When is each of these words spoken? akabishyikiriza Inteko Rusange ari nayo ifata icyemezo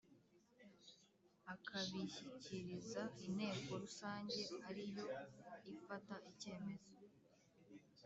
akabishyikiriza 1.53 3.01
Inteko 3.25 3.71
Rusange 3.83 4.41
ari 4.69 4.83
nayo 4.95 5.19
ifata 5.73 6.13
icyemezo 6.31 6.91